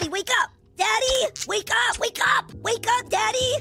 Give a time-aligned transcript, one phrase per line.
[0.00, 0.50] Daddy, wake up!
[0.78, 1.98] Daddy, wake up!
[1.98, 2.54] Wake up!
[2.62, 3.52] Wake up, Daddy!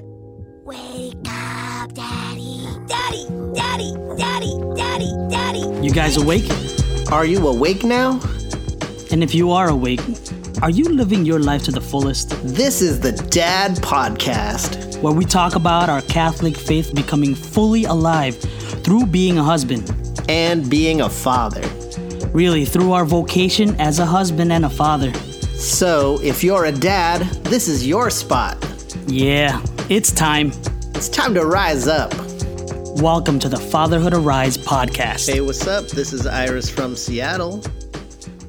[0.63, 2.65] Wake up, Daddy!
[2.87, 5.85] Daddy, Daddy, Daddy, Daddy, Daddy!
[5.85, 6.49] You guys awake?
[7.11, 8.21] Are you awake now?
[9.11, 9.99] And if you are awake,
[10.61, 12.29] are you living your life to the fullest?
[12.41, 14.97] This is the Dad Podcast.
[15.01, 18.37] Where we talk about our Catholic faith becoming fully alive
[18.85, 19.91] through being a husband.
[20.29, 21.67] And being a father.
[22.29, 25.11] Really, through our vocation as a husband and a father.
[25.59, 28.57] So, if you're a dad, this is your spot.
[29.07, 30.51] Yeah, it's time.
[30.95, 32.13] It's time to rise up.
[33.01, 35.31] Welcome to the Fatherhood Arise podcast.
[35.31, 35.87] Hey, what's up?
[35.89, 37.61] This is Iris from Seattle.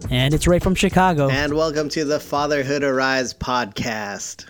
[0.09, 4.47] And it's Ray from Chicago, And welcome to the Fatherhood Arise podcast.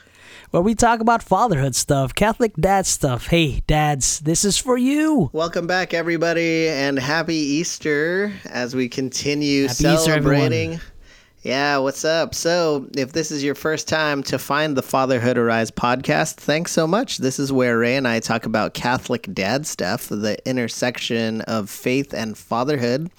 [0.51, 3.29] where we talk about fatherhood stuff, Catholic dad stuff.
[3.29, 5.31] Hey, dads, this is for you.
[5.33, 10.81] Welcome back, everybody, and happy Easter as we continue Happy Easter, celebrating.
[11.43, 12.35] Yeah, what's up?
[12.35, 16.87] So, if this is your first time to find the Fatherhood Arise podcast, thanks so
[16.87, 17.17] much.
[17.17, 22.13] This is where Ray and I talk about Catholic dad stuff, the intersection of faith
[22.13, 23.11] and fatherhood.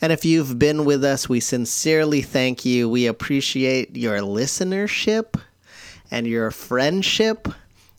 [0.00, 2.88] And if you've been with us, we sincerely thank you.
[2.88, 5.40] We appreciate your listenership
[6.12, 7.48] and your friendship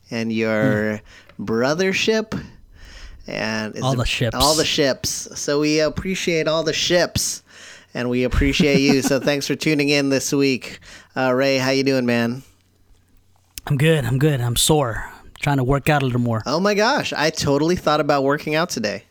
[0.10, 1.02] and your
[1.36, 1.44] hmm.
[1.44, 2.42] brothership
[3.28, 4.34] and All the ships.
[4.34, 7.44] all the ships so we appreciate all the ships
[7.94, 10.80] and we appreciate you so thanks for tuning in this week
[11.16, 12.44] uh, ray how you doing man
[13.70, 14.06] I'm good.
[14.06, 14.40] I'm good.
[14.40, 15.12] I'm sore.
[15.42, 16.42] trying to work out a little more.
[16.46, 19.04] oh my gosh i totally thought about working out today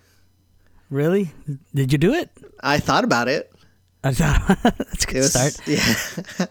[0.88, 1.32] Really?
[1.74, 2.30] Did you do it?
[2.60, 3.52] i thought about it
[4.04, 5.68] I thought that's a good was- start.
[5.68, 6.46] yeah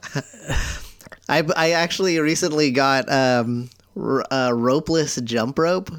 [1.27, 5.89] I, I actually recently got um, r- a ropeless jump rope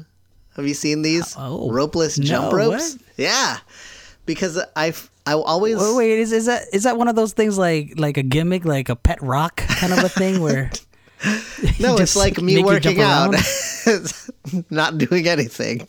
[0.55, 1.69] have you seen these Oh.
[1.69, 3.01] ropeless jump No, ropes what?
[3.17, 3.57] yeah
[4.25, 4.93] because i
[5.27, 8.17] i always Wait, wait, is, is that is that one of those things like like
[8.17, 10.71] a gimmick, like a pet rock kind of a thing where?
[11.79, 13.33] No, it's like me working out,
[14.69, 15.87] not doing anything.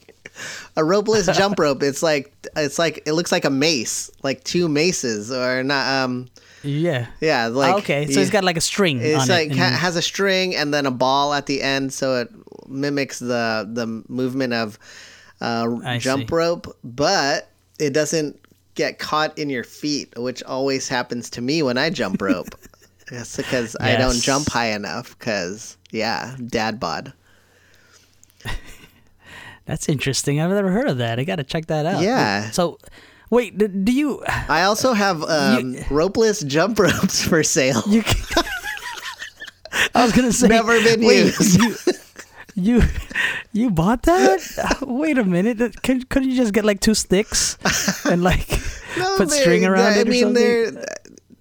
[0.77, 1.83] A ropeless jump rope.
[1.83, 5.87] It's like it's like it looks like a mace, like two maces, or not.
[6.05, 6.29] Um,
[6.63, 7.07] Yeah.
[7.21, 9.57] yeah, like Oh, okay, so you- it's got like a string It's on like it.
[9.59, 12.29] ha- has a string and then a ball at the end, so it
[12.67, 14.79] mimics the the movement of
[15.41, 16.35] uh, jump see.
[16.35, 18.39] rope, but it doesn't
[18.79, 22.55] get caught in your feet, which always happens to me when I jump rope.
[23.11, 25.19] That's because I don't jump high enough.
[25.19, 27.13] Because yeah, dad bod.
[29.67, 30.41] That's interesting.
[30.41, 31.19] I've never heard of that.
[31.19, 32.03] I got to check that out.
[32.03, 32.51] Yeah.
[32.51, 32.79] So,
[33.31, 34.23] wait, do you?
[34.49, 37.83] I also have um, ropeless jump ropes for sale.
[37.89, 38.05] You.
[39.95, 40.49] I was gonna say.
[40.49, 41.61] Never been wait, used.
[41.61, 41.75] You,
[42.59, 42.83] you,
[43.53, 44.79] you bought that?
[44.83, 45.83] Wait a minute.
[45.83, 47.57] Could, could you just get like two sticks
[48.05, 48.47] and like
[49.17, 50.85] put string around I it or mean, they're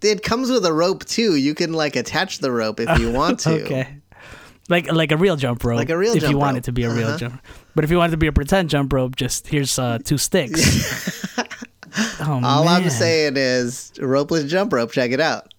[0.03, 1.35] it comes with a rope too.
[1.35, 3.61] You can like attach the rope if you want to.
[3.65, 3.97] Okay.
[4.69, 5.77] Like like a real jump rope.
[5.77, 6.57] Like a real if you jump want rope.
[6.59, 7.17] it to be a real Uh-huh.
[7.17, 7.41] jump.
[7.73, 10.17] But if you want it to be a pretend jump rope, just here's uh, two
[10.17, 11.25] sticks.
[12.19, 12.83] oh All man.
[12.83, 14.91] I'm saying is ropeless jump rope.
[14.91, 15.53] Check it out.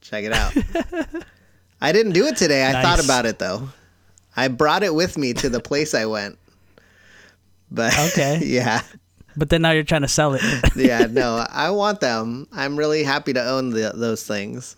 [0.00, 0.52] Check it out.
[1.80, 2.66] I didn't do it today.
[2.68, 3.68] I thought about it though.
[4.36, 6.38] I brought it with me to the place I went.
[7.70, 8.40] But Okay.
[8.44, 8.82] yeah.
[9.36, 10.42] But then now you're trying to sell it.
[10.76, 12.46] Yeah, no, I want them.
[12.52, 14.76] I'm really happy to own the, those things.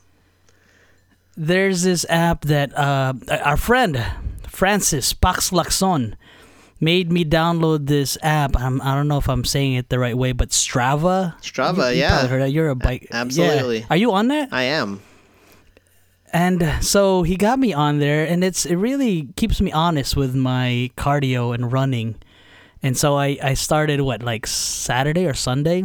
[1.37, 4.05] There's this app that uh, our friend
[4.49, 6.15] Francis Pax Laxon
[6.81, 8.55] made me download this app.
[8.59, 11.35] I'm, I don't know if I'm saying it the right way, but Strava.
[11.41, 12.27] Strava, You- you yeah.
[12.27, 12.51] heard that.
[12.53, 13.09] You're a bike.
[13.11, 13.17] yeah.
[13.23, 13.87] absolutely.
[13.89, 14.51] Are you on that?
[14.53, 15.01] I am.
[16.33, 20.35] And so he got me on there, and it's it really keeps me honest with
[20.35, 22.17] my cardio and running.
[22.83, 25.85] And so I I started what like Saturday or Sunday,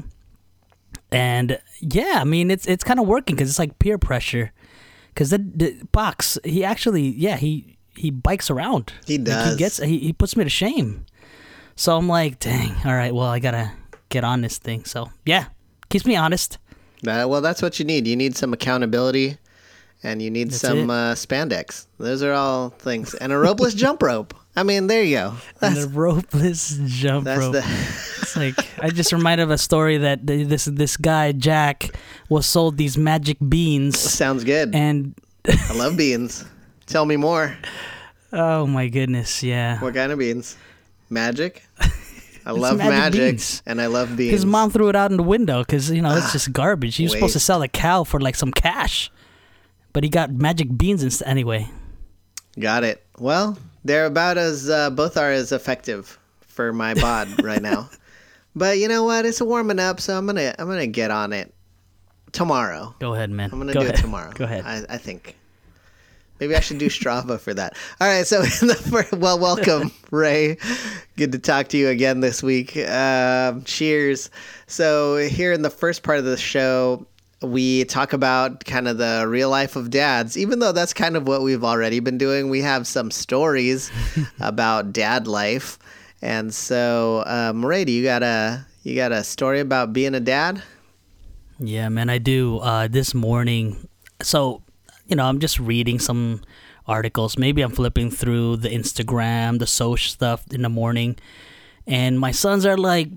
[1.11, 4.51] and yeah, I mean it's it's kind of working because it's like peer pressure.
[5.13, 8.93] Because the, the box he actually yeah he he bikes around.
[9.05, 9.51] He Like, does.
[9.51, 11.05] he gets he, he puts me to shame.
[11.75, 13.71] So I'm like, dang, all right, well I gotta
[14.09, 14.85] get on this thing.
[14.85, 15.45] So yeah,
[15.89, 16.57] keeps me honest.
[17.05, 18.07] Uh, well, that's what you need.
[18.07, 19.37] You need some accountability,
[20.03, 21.87] and you need That's some uh, spandex.
[21.97, 24.33] Those are all things, and a ropeless jump rope.
[24.55, 25.27] I mean, there you go.
[25.61, 27.53] And That's the ropeless jump that's rope.
[27.53, 27.59] the.
[28.21, 31.89] It's like I just reminded of a story that this this guy Jack
[32.29, 34.73] was sold these magic beans, Sounds good.
[34.75, 35.13] and
[35.47, 36.43] I love beans.
[36.87, 37.55] Tell me more.
[38.33, 39.79] oh my goodness, yeah.
[39.79, 40.57] What kind of beans?
[41.09, 41.63] Magic.
[42.45, 44.31] I love magic magic, and I love beans.
[44.31, 46.95] His mom threw it out in the window because you know it's just garbage.
[46.95, 49.11] He was supposed to sell a cow for like some cash,
[49.93, 51.27] but he got magic beans instead.
[51.27, 51.69] Anyway,
[52.59, 53.05] Got it.
[53.19, 57.89] Well, they're about as uh, both are as effective for my bod right now.
[58.55, 59.25] But you know what?
[59.25, 61.53] It's warming up, so I'm gonna I'm gonna get on it
[62.31, 62.95] tomorrow.
[62.99, 63.51] go ahead, man.
[63.51, 63.99] I'm gonna go do ahead.
[63.99, 64.31] it tomorrow.
[64.33, 64.63] Go ahead.
[64.65, 65.35] I, I think.
[66.39, 67.75] Maybe I should do Strava for that.
[67.99, 70.57] All right, so in the first, well, welcome, Ray.
[71.15, 72.77] Good to talk to you again this week.
[72.77, 74.29] Um, cheers.
[74.67, 77.07] So here in the first part of the show,
[77.41, 80.37] we talk about kind of the real life of dads.
[80.37, 83.91] Even though that's kind of what we've already been doing, we have some stories
[84.39, 85.77] about dad life.
[86.21, 90.19] And so, um, Ray, do you got a you got a story about being a
[90.19, 90.63] dad?
[91.59, 92.59] Yeah, man, I do.
[92.59, 93.87] Uh, this morning,
[94.21, 94.63] so
[95.05, 96.41] you know, I'm just reading some
[96.87, 97.37] articles.
[97.37, 101.17] Maybe I'm flipping through the Instagram, the social stuff in the morning,
[101.85, 103.09] and my sons are like,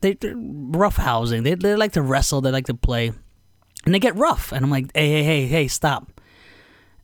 [0.00, 1.44] they, they're rough housing.
[1.44, 2.40] They they like to wrestle.
[2.40, 3.12] They like to play,
[3.84, 4.52] and they get rough.
[4.52, 6.20] And I'm like, hey, hey, hey, hey, stop.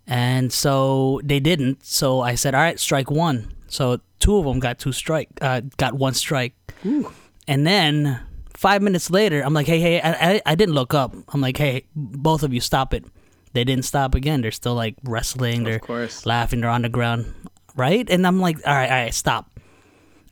[0.07, 1.85] And so they didn't.
[1.85, 3.53] So I said, all right, strike one.
[3.69, 6.55] So two of them got two strike, uh, got one strike.
[6.85, 7.13] Ooh.
[7.47, 8.21] And then
[8.55, 11.15] five minutes later, I'm like, hey, hey, I, I, I didn't look up.
[11.33, 13.05] I'm like, hey, both of you stop it.
[13.53, 14.43] They didn't stop again.
[14.43, 15.65] They're still like wrestling.
[15.65, 16.25] They're course.
[16.27, 16.61] laughing.
[16.61, 17.33] They're on the ground,
[17.77, 18.09] right?
[18.09, 19.51] And I'm like, all right, all right, stop.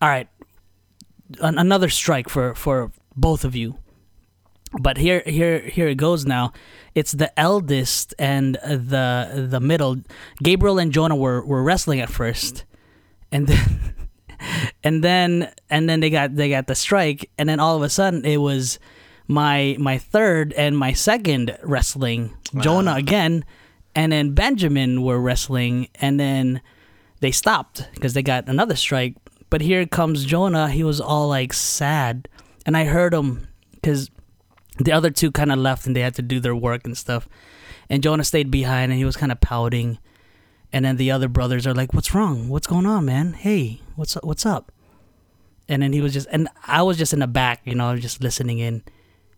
[0.00, 0.28] All right,
[1.40, 3.76] An- another strike for for both of you.
[4.72, 6.26] But here, here, here it goes.
[6.26, 6.52] Now,
[6.94, 9.96] it's the eldest and the the middle.
[10.42, 12.64] Gabriel and Jonah were were wrestling at first,
[13.30, 13.94] and then
[14.84, 17.88] and then and then they got they got the strike, and then all of a
[17.88, 18.78] sudden it was
[19.26, 22.34] my my third and my second wrestling.
[22.58, 23.44] Jonah again,
[23.94, 26.60] and then Benjamin were wrestling, and then
[27.20, 29.14] they stopped because they got another strike.
[29.50, 30.68] But here comes Jonah.
[30.68, 32.28] He was all like sad,
[32.66, 34.10] and I heard him because
[34.78, 37.28] the other two kind of left and they had to do their work and stuff.
[37.90, 39.98] And Jonah stayed behind and he was kind of pouting.
[40.72, 42.48] And then the other brothers are like, "What's wrong?
[42.50, 43.32] What's going on, man?
[43.32, 44.25] Hey, what's up?
[44.25, 44.70] What's up?"
[45.66, 48.22] And then he was just, and I was just in the back, you know, just
[48.22, 48.82] listening in.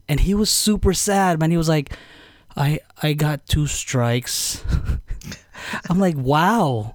[0.08, 1.52] And he was super sad, man.
[1.52, 1.92] He was like,
[2.56, 4.64] "I I got two strikes."
[5.88, 6.94] I'm like, "Wow."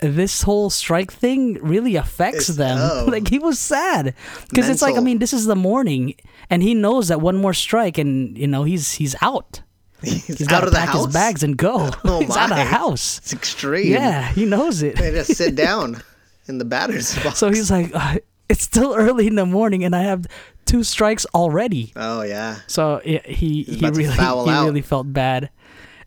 [0.00, 2.78] This whole strike thing really affects It's- them.
[2.80, 3.04] oh.
[3.08, 4.16] like he was sad
[4.48, 6.14] because it's like I mean this is the morning,
[6.50, 9.62] and he knows that one more strike, and you know he's he's out.
[10.02, 11.04] He's, He's out of the pack house.
[11.06, 11.90] his bags and go.
[12.04, 13.18] Oh he's out of the house.
[13.18, 13.92] It's extreme.
[13.92, 14.96] Yeah, he knows it.
[14.96, 16.02] They just sit down
[16.48, 17.38] in the batter's box.
[17.38, 18.16] So he's like, uh,
[18.48, 20.26] it's still early in the morning, and I have
[20.64, 21.92] two strikes already.
[21.94, 22.56] oh yeah.
[22.66, 24.46] So yeah, he he really he out.
[24.66, 25.50] really felt bad.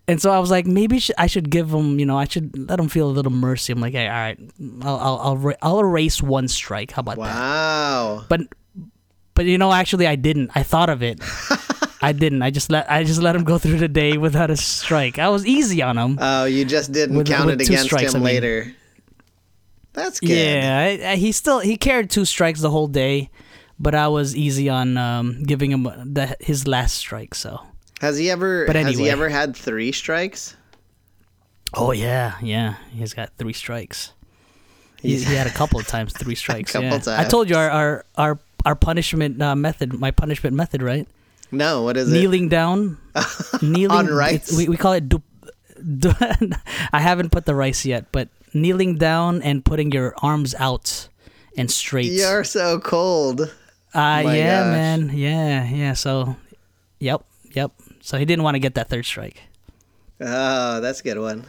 [0.10, 2.70] And so I was like, maybe sh- I should give him, you know, I should
[2.70, 3.72] let him feel a little mercy.
[3.74, 4.38] I'm like, hey, all right,
[4.84, 6.92] I'll I'll I'll, I'll erase one strike.
[6.92, 7.22] How about that?
[7.34, 8.26] Wow.
[8.28, 8.42] But
[9.36, 10.52] but you know, actually, I didn't.
[10.56, 11.20] I thought of it.
[12.02, 12.42] I didn't.
[12.42, 15.18] I just let I just let him go through the day without a strike.
[15.20, 16.18] I was easy on him.
[16.22, 18.34] Oh, you just didn't With- count with it against strikes, him I mean.
[18.34, 18.74] later.
[19.94, 20.30] That's good.
[20.30, 23.30] Yeah, I, I, he still he carried two strikes the whole day,
[23.80, 27.34] but I was easy on um, giving him the, his last strike.
[27.34, 27.62] So.
[28.02, 30.56] Has he ever But has he ever had three strikes?
[31.74, 32.76] Oh yeah, yeah.
[32.92, 34.12] He's got three strikes.
[35.02, 36.74] He, he had a couple of times three strikes.
[36.74, 37.20] couple yeah.
[37.20, 41.08] I told you our our our, our punishment uh, method, my punishment method, right?
[41.52, 42.16] No, what is it?
[42.16, 42.98] Kneeling down,
[43.62, 44.52] kneeling On rice?
[44.56, 45.08] We, we call it.
[45.08, 45.22] Du,
[46.00, 46.12] du,
[46.92, 51.08] I haven't put the rice yet, but kneeling down and putting your arms out
[51.58, 52.12] and straight.
[52.12, 53.42] You're so cold.
[53.42, 54.72] Uh, My yeah, gosh.
[54.72, 55.12] man.
[55.14, 55.94] Yeah, yeah.
[55.94, 56.36] So,
[57.00, 57.24] yep,
[57.54, 57.72] yep.
[58.02, 59.42] So he didn't want to get that third strike.
[60.20, 61.46] Oh, that's a good one.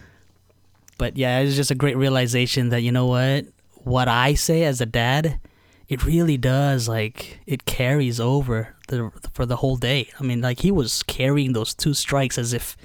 [0.99, 3.47] But yeah, it was just a great realization that you know what,
[3.85, 5.41] what I say as a dad,
[5.89, 10.09] it really does like it carries over the for the whole day.
[10.19, 12.77] I mean, like he was carrying those two strikes as if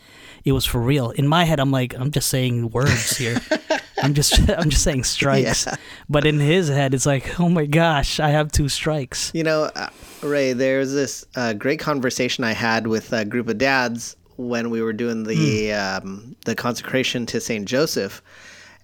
[0.44, 1.12] it was for real.
[1.12, 3.40] In my head, I'm like, I'm just saying words here.
[4.04, 5.66] I'm just I'm just saying strikes.
[5.66, 5.76] Yeah.
[6.10, 9.32] But in his head, it's like, oh my gosh, I have two strikes.
[9.34, 9.90] You know, uh,
[10.24, 14.82] Ray, there's this uh, great conversation I had with a group of dads when we
[14.82, 16.08] were doing the Hmm.
[16.08, 18.22] um, the consecration to Saint Joseph,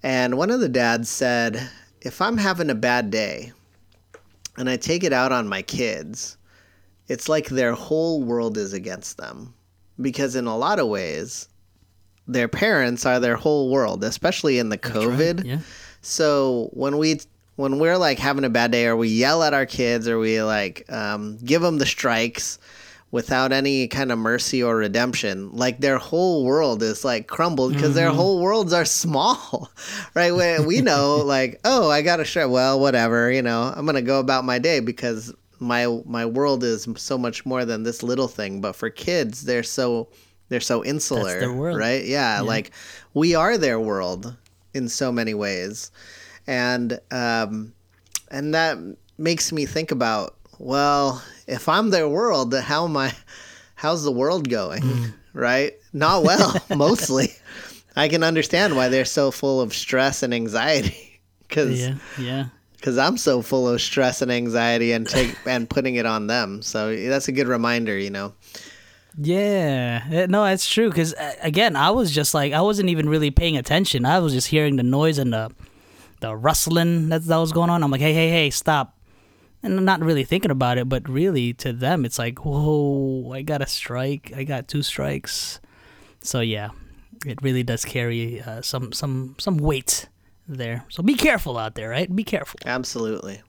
[0.03, 1.67] and one of the dads said,
[2.01, 3.53] "If I'm having a bad day,
[4.57, 6.37] and I take it out on my kids,
[7.07, 9.53] it's like their whole world is against them,
[10.01, 11.49] because in a lot of ways."
[12.29, 15.45] Their parents are their whole world, especially in the COVID.
[15.45, 15.59] Yeah.
[16.01, 17.21] So when we
[17.55, 20.41] when we're like having a bad day, or we yell at our kids, or we
[20.41, 22.59] like um, give them the strikes
[23.11, 27.95] without any kind of mercy or redemption, like their whole world is like crumbled because
[27.95, 29.71] their whole worlds are small,
[30.13, 30.33] right?
[30.33, 32.49] When we know, like, oh, I got a strike.
[32.49, 36.87] Well, whatever, you know, I'm gonna go about my day because my my world is
[36.97, 38.61] so much more than this little thing.
[38.61, 40.09] But for kids, they're so
[40.49, 41.39] they're so insular,
[41.77, 42.03] right?
[42.05, 42.71] Yeah, like
[43.13, 44.35] we are their world
[44.73, 45.91] in so many ways,
[46.45, 47.73] and um,
[48.29, 48.77] and that
[49.17, 53.13] makes me think about well, if I'm their world, then how am I?
[53.75, 54.81] How's the world going?
[54.83, 55.05] Hmm.
[55.33, 55.73] Right?
[55.93, 57.29] Not well, mostly.
[57.95, 61.03] I can understand why they're so full of stress and anxiety.
[61.47, 62.45] Because Yeah, yeah.
[62.75, 66.61] because I'm so full of stress and anxiety and take and putting it on them.
[66.61, 68.33] So that's a good reminder, you know.
[69.17, 70.89] Yeah, no, it's true.
[70.89, 74.05] Because uh, again, I was just like, I wasn't even really paying attention.
[74.05, 75.49] I was just hearing the noise and the
[76.19, 77.81] the rustling that that was going on.
[77.81, 78.96] I'm like, hey, hey, hey, stop!
[79.63, 83.41] And I'm not really thinking about it, but really to them, it's like, whoa, I
[83.41, 84.31] got a strike.
[84.35, 85.59] I got two strikes.
[86.21, 86.69] So yeah,
[87.25, 90.07] it really does carry uh, some some some weight
[90.47, 90.85] there.
[90.89, 92.13] So be careful out there, right?
[92.15, 92.59] Be careful.
[92.65, 93.41] Absolutely.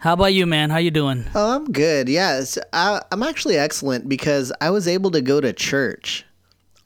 [0.00, 0.70] How about you, man?
[0.70, 1.26] How you doing?
[1.34, 2.08] Oh, I'm good.
[2.08, 6.26] Yes, I, I'm actually excellent because I was able to go to church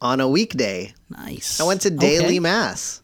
[0.02, 0.92] on a weekday.
[1.08, 1.58] Nice.
[1.58, 2.40] I went to daily Okay.
[2.40, 3.00] mass.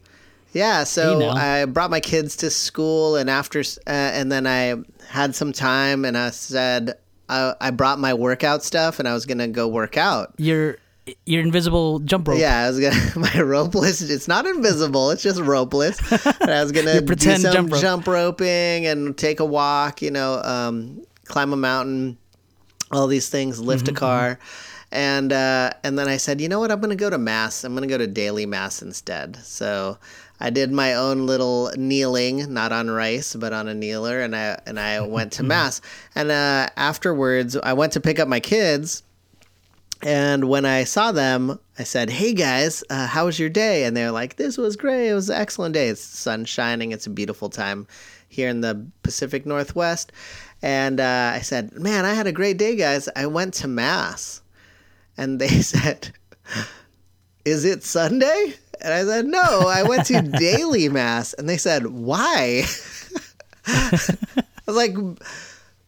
[0.53, 1.31] Yeah, so.
[1.31, 4.77] I brought my kids to school, and after, uh, and then I
[5.09, 6.95] had some time, and I said
[7.29, 10.35] I, I brought my workout stuff, and I was gonna go work out.
[10.39, 10.77] Your
[11.27, 12.39] your invisible jump rope.
[12.39, 14.09] Yeah, I was gonna my ropeless.
[14.09, 15.11] It's not invisible.
[15.11, 15.99] It's just ropeless.
[16.41, 17.81] and I was gonna do pretend some jump rope.
[17.81, 20.03] jump roping and take a walk.
[20.03, 22.19] You know, um, climb a mountain,
[22.91, 24.39] all these things, lift Mm-hmm, a car,
[24.93, 26.71] and uh, and then I said, you know what?
[26.71, 27.65] I'm gonna go to mass.
[27.65, 29.37] I'm gonna go to daily mass instead.
[29.37, 29.99] So.
[30.43, 34.61] I did my own little kneeling, not on rice, but on a kneeler, and I
[34.67, 35.81] and I went to mass.
[36.17, 39.05] And uh, afterwards, I went to pick up my kids,
[40.03, 43.97] and when I saw them, I said, "Hey guys, uh, how was your day?" And
[43.97, 45.11] they're like, "This was great.
[45.11, 45.87] It was an excellent day.
[45.87, 46.91] It's sun shining.
[46.91, 47.87] It's a beautiful time
[48.29, 50.11] here in the Pacific Northwest."
[50.61, 53.09] And uh, I said, "Man, I had a great day, guys.
[53.15, 54.43] I went to mass."
[55.17, 56.11] And they said,
[57.45, 61.87] "Is it Sunday?" And I said, "No, I went to daily mass." And they said,
[61.87, 62.65] "Why?"
[63.67, 63.91] I
[64.67, 64.95] was like,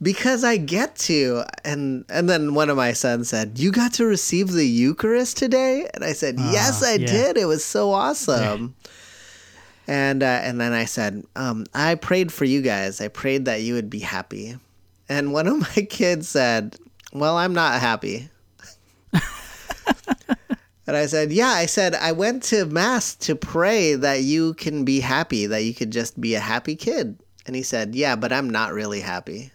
[0.01, 1.45] because I get to.
[1.65, 5.89] And and then one of my sons said, "You got to receive the Eucharist today?"
[5.95, 7.07] And I said, "Yes, I yeah.
[7.07, 7.37] did.
[7.37, 8.77] It was so awesome."
[9.87, 13.03] And uh, and then I said, um, "I prayed for you guys.
[13.03, 14.57] I prayed that you would be happy."
[15.11, 16.77] And one of my kids said,
[17.13, 18.31] "Well, I'm not happy."
[20.87, 24.85] And I said, Yeah, I said, I went to Mass to pray that you can
[24.85, 27.19] be happy, that you could just be a happy kid.
[27.47, 29.51] And he said, Yeah, but I'm not really happy.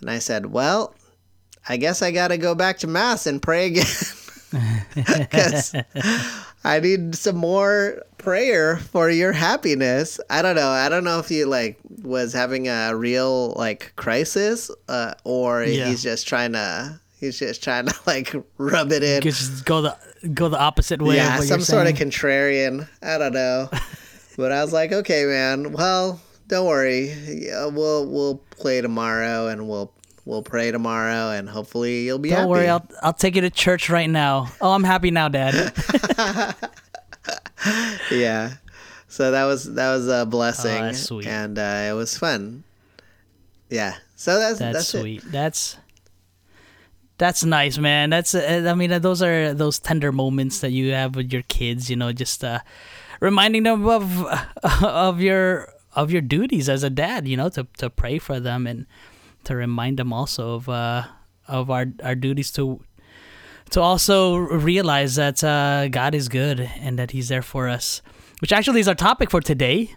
[0.00, 0.94] And I said, Well,
[1.68, 3.86] I guess I got to go back to Mass and pray again.
[4.94, 5.74] Because
[6.64, 10.20] I need some more prayer for your happiness.
[10.30, 10.68] I don't know.
[10.68, 15.88] I don't know if he like was having a real like crisis, uh, or Yeah.
[15.88, 17.00] he's just trying to.
[17.24, 19.22] He's just trying to like rub it in.
[19.22, 19.96] Just go the
[20.34, 21.16] go the opposite way.
[21.16, 22.88] Yeah, of what some sort of contrarian.
[23.02, 23.68] I don't know.
[24.36, 25.72] but I was like, okay, man.
[25.72, 27.12] Well, don't worry.
[27.26, 29.92] Yeah, we'll we'll play tomorrow, and we'll
[30.24, 32.50] we'll pray tomorrow, and hopefully you'll be Don't happy.
[32.50, 34.48] worry, I'll I'll take you to church right now.
[34.60, 35.72] Oh, I'm happy now, Dad.
[38.10, 38.54] yeah.
[39.08, 41.26] So that was that was a blessing, Oh, that's sweet.
[41.26, 42.64] and uh, it was fun.
[43.70, 43.94] Yeah.
[44.16, 45.22] So that's That's, that's, it.
[45.32, 45.76] That's
[47.18, 48.10] that's nice, man.
[48.10, 51.42] That's uh, I mean, uh, those are those tender moments that you have with your
[51.42, 51.88] kids.
[51.88, 52.60] You know, just uh,
[53.20, 54.24] reminding them of
[54.82, 57.28] of your of your duties as a dad.
[57.28, 58.86] You know, to to pray for them and
[59.44, 61.04] to remind them also of uh,
[61.46, 62.80] of our our duties to
[63.70, 68.02] to also realize that uh, God is good and that He's there for us.
[68.40, 69.94] Which actually is our topic for today.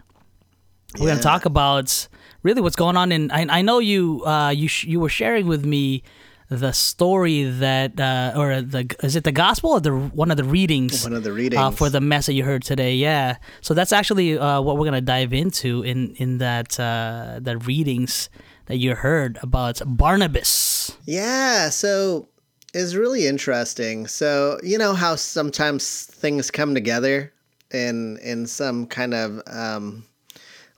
[0.98, 2.08] We're gonna talk about
[2.42, 3.30] really what's going on in.
[3.30, 6.02] I, I know you uh, you sh- you were sharing with me
[6.48, 10.44] the story that uh, or the is it the gospel or the one of the
[10.44, 11.76] readings One of the uh, readings.
[11.78, 12.94] for the mess that you heard today.
[12.94, 17.58] Yeah, so that's actually uh, what we're gonna dive into in in that uh, the
[17.58, 18.30] readings
[18.66, 20.96] that you heard about Barnabas.
[21.04, 22.28] Yeah, so
[22.74, 24.06] it's really interesting.
[24.06, 27.32] So you know how sometimes things come together
[27.72, 30.04] in in some kind of um,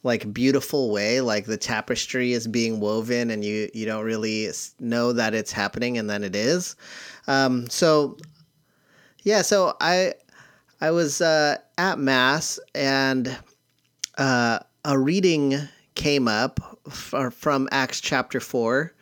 [0.02, 5.12] like beautiful way, like the tapestry is being woven, and you you don't really know
[5.12, 6.76] that it's happening, and then it is.
[7.26, 8.16] Um, so
[9.22, 10.14] yeah, so I
[10.80, 13.38] I was uh, at mass and
[14.16, 15.58] uh, a reading
[15.94, 18.94] came up f- from Acts chapter 4,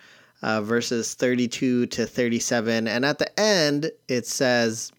[0.43, 2.88] uh, verses 32 to 37.
[2.88, 4.93] And at the end, it says,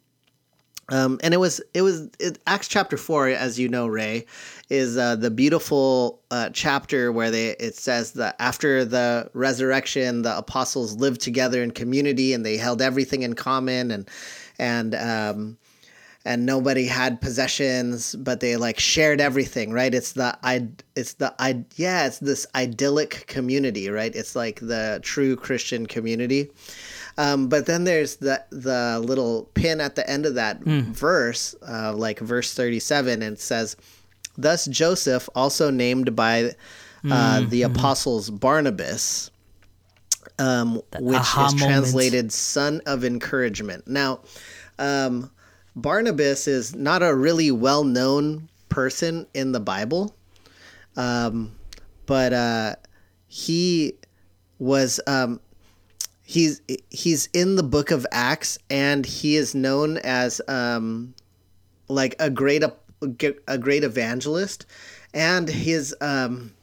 [0.92, 4.26] um, and it was it was it, Acts chapter four, as you know, Ray,
[4.70, 10.38] is uh, the beautiful uh, chapter where they it says that after the resurrection, the
[10.38, 14.10] apostles lived together in community and they held everything in common and
[14.58, 15.58] and um,
[16.26, 19.94] and nobody had possessions, but they like shared everything, right?
[19.94, 24.14] It's the I, it's the I, yeah, it's this idyllic community, right?
[24.14, 26.52] It's like the true Christian community.
[27.20, 30.92] Um, but then there's the the little pin at the end of that Hmm.
[30.94, 33.76] verse, uh, like verse 37, and it says,
[34.38, 36.56] "Thus Joseph, also named by
[37.12, 39.32] uh, Hmm, the apostles Barnabas."
[40.38, 41.60] Um, which is moment.
[41.60, 44.22] translated "son of encouragement." Now,
[44.78, 45.30] um,
[45.76, 50.16] Barnabas is not a really well known person in the Bible,
[50.96, 51.52] um,
[52.06, 52.76] but uh,
[53.28, 53.96] he
[54.58, 55.42] was um,
[56.30, 61.16] he's he's in the book of Acts, and he is known as um,
[61.88, 62.64] like a great
[63.48, 64.68] a great evangelist,
[65.12, 66.54] and his um,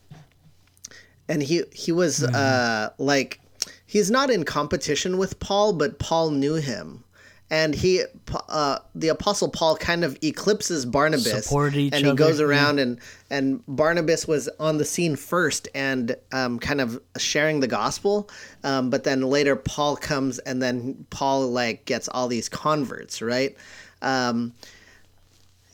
[1.29, 3.41] and he he was uh, like
[3.87, 7.03] he's not in competition with Paul, but Paul knew him.
[7.49, 8.03] And he,
[8.49, 12.47] uh, the apostle Paul, kind of eclipses Barnabas, and he other, goes yeah.
[12.47, 12.99] around and
[13.31, 18.29] and Barnabas was on the scene first and um, kind of sharing the gospel,
[18.65, 23.57] um, but then later Paul comes and then Paul like gets all these converts, right?
[24.03, 24.53] Um,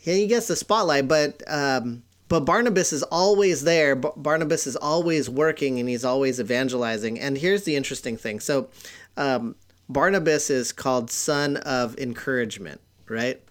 [0.03, 3.95] yeah, he gets the spotlight, but um, but Barnabas is always there.
[3.95, 7.21] Bar- Barnabas is always working and he's always evangelizing.
[7.21, 8.69] And here's the interesting thing: so
[9.17, 9.55] um,
[9.93, 13.43] Barnabas is called son of encouragement, right?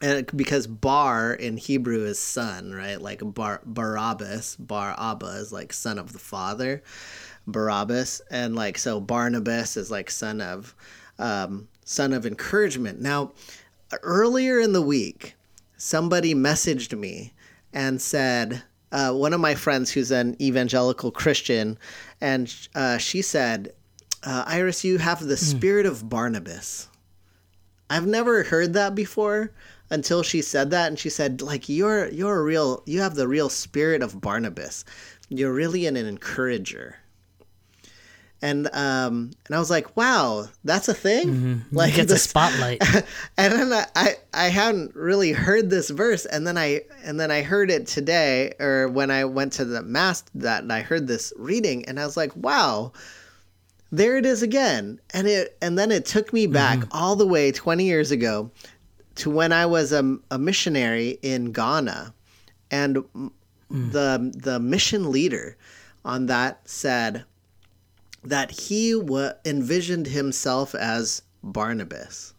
[0.00, 3.00] And because Bar in Hebrew is son, right?
[3.00, 6.82] Like Bar Barabbas, Bar Abba is like son of the father,
[7.46, 10.74] Barabbas, and like so Barnabas is like son of
[11.18, 13.00] um, son of encouragement.
[13.00, 13.32] Now,
[14.02, 15.36] earlier in the week,
[15.76, 17.32] somebody messaged me
[17.72, 21.78] and said, uh, one of my friends who's an evangelical Christian,
[22.20, 23.72] and uh, she said,
[24.24, 26.88] uh, Iris, you have the spirit of Barnabas.
[27.90, 29.52] I've never heard that before
[29.90, 33.28] until she said that and she said like you're you're a real you have the
[33.28, 34.84] real spirit of Barnabas.
[35.28, 36.96] You're really an encourager.
[38.40, 41.64] And um and I was like, wow, that's a thing?
[41.70, 42.82] Like it's a spotlight.
[43.36, 47.30] and then I, I I hadn't really heard this verse, and then I and then
[47.30, 51.06] I heard it today, or when I went to the mass that and I heard
[51.06, 52.92] this reading, and I was like, wow,
[53.96, 56.52] there it is again, and it and then it took me mm-hmm.
[56.52, 58.50] back all the way twenty years ago
[59.16, 62.14] to when I was a, a missionary in Ghana,
[62.70, 63.30] and mm.
[63.70, 65.56] the the mission leader
[66.04, 67.24] on that said
[68.24, 72.34] that he wa envisioned himself as Barnabas.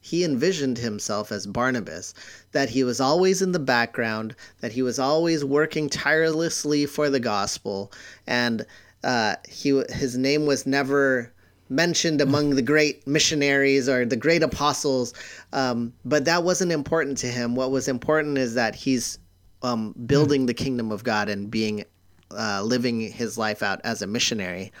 [0.00, 2.14] He envisioned himself as Barnabas,
[2.52, 7.20] that he was always in the background, that he was always working tirelessly for the
[7.20, 7.92] gospel,
[8.26, 8.64] and
[9.04, 11.32] uh, he his name was never
[11.70, 15.12] mentioned among the great missionaries or the great apostles,
[15.52, 17.54] um, but that wasn't important to him.
[17.54, 19.18] What was important is that he's
[19.62, 21.84] um, building the kingdom of God and being
[22.30, 24.72] uh, living his life out as a missionary.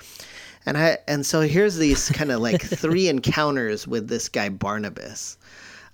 [0.66, 5.38] And I and so here's these kind of like three encounters with this guy Barnabas,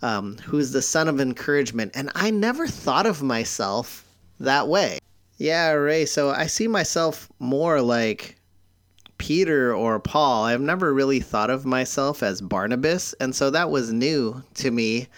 [0.02, 1.92] um, who's the son of encouragement.
[1.94, 4.04] And I never thought of myself
[4.40, 4.98] that way.
[5.37, 6.07] Yeah, Ray.
[6.07, 8.37] So I see myself more like
[9.18, 10.44] Peter or Paul.
[10.44, 15.09] I've never really thought of myself as Barnabas, and so that was new to me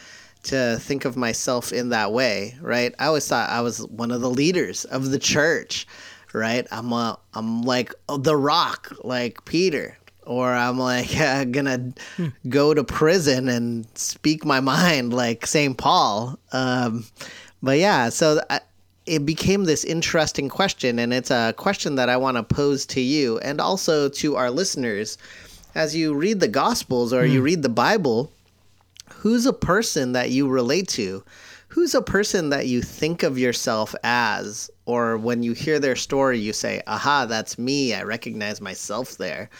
[0.45, 2.95] to think of myself in that way, right?
[2.99, 5.87] I always thought I was one of the leaders of the church,
[6.33, 6.67] right?
[6.71, 11.93] I'm a, I'm like the rock, like Peter, or I'm like uh, gonna
[12.49, 16.39] go to prison and speak my mind, like Saint Paul.
[16.53, 17.05] Um,
[17.63, 18.61] but yeah, so I,
[19.07, 23.01] it became this interesting question, and it's a question that I want to pose to
[23.01, 25.17] you and also to our listeners.
[25.75, 27.45] As you read the Gospels or you hmm.
[27.45, 28.33] read the Bible,
[29.11, 31.23] who's a person that you relate to?
[31.69, 34.71] Who's a person that you think of yourself as?
[34.87, 37.93] Or when you hear their story, you say, aha, that's me.
[37.93, 39.51] I recognize myself there.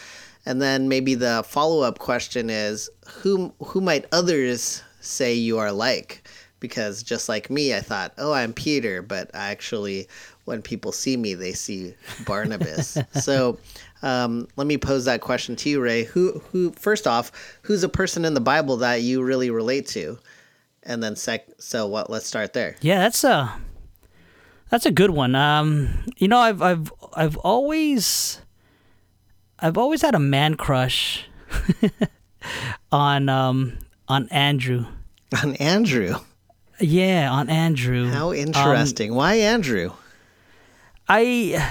[0.47, 5.73] And then maybe the follow up question is, who, who might others say you are
[5.73, 6.26] like?
[6.67, 10.09] Because just like me, I thought, oh, I'm Peter, but actually,
[10.45, 12.99] when people see me, they see Barnabas.
[13.21, 13.59] so
[14.03, 16.05] um, let me pose that question to you, Ray.
[16.05, 20.19] Who, who, first off, who's a person in the Bible that you really relate to?
[20.83, 21.47] And then sec.
[21.59, 22.11] So what?
[22.11, 22.77] Let's start there.
[22.81, 23.53] Yeah, that's a
[24.71, 25.35] that's a good one.
[25.35, 28.41] Um, you know, I've I've I've always
[29.59, 31.27] I've always had a man crush
[32.93, 34.87] on um on Andrew.
[35.43, 36.17] On Andrew.
[36.81, 38.11] Yeah, on Andrew.
[38.11, 39.15] How interesting.
[39.15, 39.93] Why Andrew?
[41.09, 41.65] I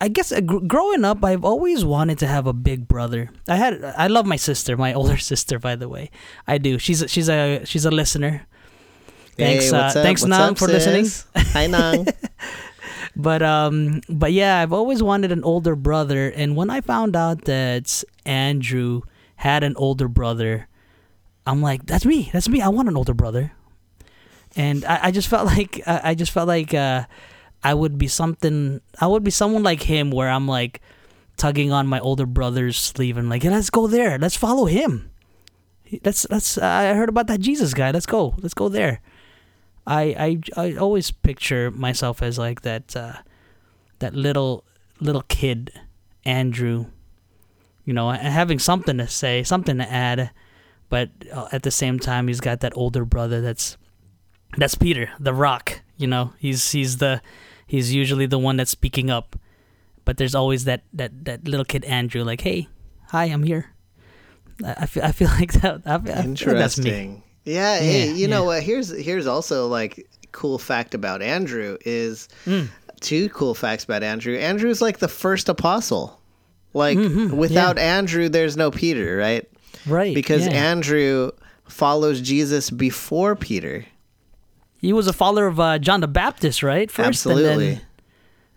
[0.00, 3.30] I guess uh, gr- growing up, I've always wanted to have a big brother.
[3.48, 6.10] I had I love my sister, my older sister, by the way.
[6.46, 6.78] I do.
[6.78, 8.46] She's a, she's a she's a listener.
[9.36, 11.04] Thanks, hey, uh, thanks, What's Nang, up, for listening.
[11.04, 11.26] sis?
[11.52, 12.06] Hi, Nang.
[13.18, 17.46] But um, but yeah, I've always wanted an older brother, and when I found out
[17.46, 19.00] that Andrew
[19.36, 20.68] had an older brother,
[21.46, 22.28] I'm like, that's me.
[22.30, 22.60] That's me.
[22.60, 23.52] I want an older brother.
[24.56, 27.04] And I, I just felt like I I just felt like uh,
[27.62, 28.80] I would be something.
[29.00, 30.80] I would be someone like him, where I'm like
[31.36, 34.18] tugging on my older brother's sleeve and like, let's go there.
[34.18, 35.10] Let's follow him.
[36.04, 36.58] Let's let's.
[36.58, 37.90] I heard about that Jesus guy.
[37.90, 38.34] Let's go.
[38.38, 39.00] Let's go there.
[39.86, 43.14] I I I always picture myself as like that uh,
[44.00, 44.64] that little
[45.00, 45.72] little kid,
[46.24, 46.86] Andrew.
[47.84, 50.32] You know, having something to say, something to add,
[50.88, 53.76] but uh, at the same time, he's got that older brother that's
[54.56, 55.80] that's Peter, the Rock.
[55.96, 57.20] You know, he's he's the
[57.66, 59.36] he's usually the one that's speaking up,
[60.04, 62.68] but there's always that that that little kid Andrew, like, hey,
[63.08, 63.72] hi, I'm here.
[64.64, 65.82] I, I feel I feel like that.
[65.86, 66.90] I feel, I feel that's me.
[66.90, 67.22] Interesting.
[67.44, 68.62] Yeah, hey, Yeah, you know what?
[68.62, 72.68] Here's here's also like cool fact about Andrew is Mm.
[73.00, 74.36] two cool facts about Andrew.
[74.36, 76.20] Andrew's like the first apostle.
[76.74, 79.48] Like Mm-hmm, without Andrew, there's no Peter, right?
[79.86, 80.14] Right.
[80.14, 80.52] Because yeah.
[80.52, 81.30] Andrew
[81.68, 83.86] follows Jesus before Peter.
[84.78, 86.90] He was a follower of uh, John the Baptist, right?
[86.90, 87.68] First, and Absolutely.
[87.74, 87.80] then-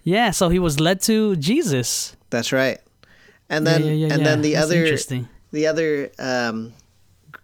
[0.03, 2.15] yeah, so he was led to Jesus.
[2.29, 2.79] That's right.
[3.49, 6.73] And then yeah, yeah, and then the That's other the other um,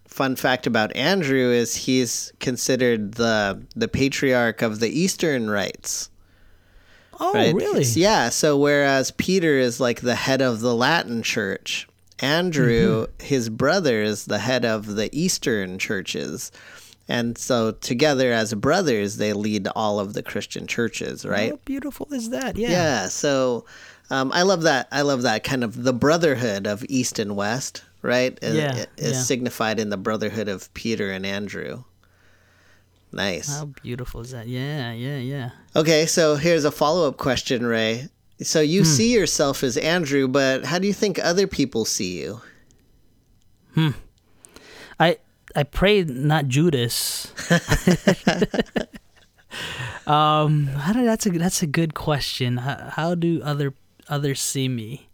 [0.08, 6.10] fun fact about Andrew is he's considered the the patriarch of the Eastern rites.
[7.20, 7.54] Oh, right?
[7.56, 7.84] really?
[7.84, 8.30] Yeah.
[8.30, 11.88] So whereas Peter is like the head of the Latin church,
[12.20, 13.26] Andrew, Mm-hmm.
[13.26, 16.52] his brother, is the head of the Eastern churches.
[17.08, 21.52] And so together as brothers, they lead all of the Christian churches, right?
[21.52, 22.58] How beautiful is that?
[22.58, 22.70] Yeah.
[22.72, 23.08] Yeah.
[23.10, 23.66] So
[24.10, 24.88] um, I love that.
[24.92, 28.38] I love that kind of the brotherhood of East and West, right?
[28.42, 29.22] Is, Yeah, is yeah.
[29.22, 31.84] signified in the brotherhood of Peter and Andrew.
[33.12, 33.48] Nice.
[33.50, 34.48] How beautiful is that?
[34.48, 35.50] Yeah, yeah, yeah.
[35.76, 38.10] Okay, so here's a follow up question, Ray.
[38.42, 38.86] So you Hmm.
[38.86, 42.42] see yourself as Andrew, but how do you think other people see you?
[43.78, 43.94] I
[45.56, 47.32] I pray not Judas.
[50.06, 52.58] um, how do, that's a that's a good question.
[52.58, 53.74] How, how do other
[54.10, 55.08] others see me?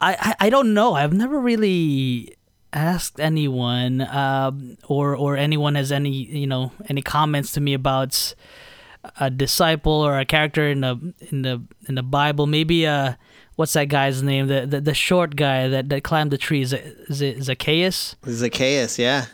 [0.00, 0.94] I, I I don't know.
[0.94, 2.36] I've never really
[2.74, 8.34] asked anyone, um, or or anyone has any you know any comments to me about
[9.20, 12.46] a disciple or a character in the in the in the Bible.
[12.46, 13.14] Maybe uh,
[13.56, 14.46] what's that guy's name?
[14.46, 16.62] The the, the short guy that, that climbed the tree.
[16.62, 18.16] Is it, is it Zacchaeus?
[18.26, 19.26] Zacchaeus, yeah.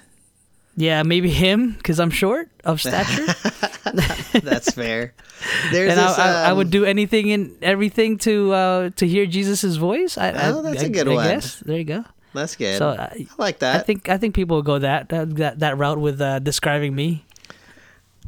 [0.77, 3.27] Yeah, maybe him because I'm short of stature,
[4.43, 5.15] That's fair.
[5.73, 9.07] There's and I, this, I, I um, would do anything and everything to uh, to
[9.07, 10.17] hear Jesus' voice.
[10.17, 11.27] I, I, Oh, that's a a good one.
[11.27, 11.61] Guess.
[11.61, 12.05] There you go.
[12.33, 12.79] That's good.
[12.79, 13.77] So I I, like that.
[13.77, 16.95] I think I think people will go that that that, that route with uh, describing
[16.95, 17.25] me.